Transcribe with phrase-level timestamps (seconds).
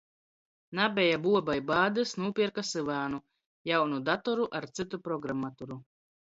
[0.77, 3.19] Nabeja buobai bādys, nūpierka syvānu.
[3.73, 5.79] Jaunu datoru ar cytu programaturu.